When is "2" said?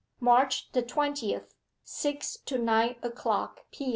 0.17-0.25